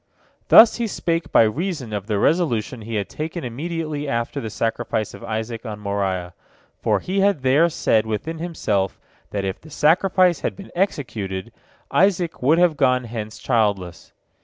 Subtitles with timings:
[0.49, 5.13] "Thus he spake by reason of the resolution he had taken immediately after the sacrifice
[5.13, 6.33] of Isaac on Moriah,
[6.81, 11.51] for he had there said within himself, that if the sacrifice had been executed,
[11.91, 14.11] Isaac would have gone hence childless.